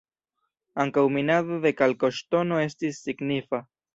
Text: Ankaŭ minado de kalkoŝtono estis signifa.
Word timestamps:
Ankaŭ 0.83 1.03
minado 1.17 1.59
de 1.67 1.73
kalkoŝtono 1.83 2.59
estis 2.65 3.05
signifa. 3.09 3.63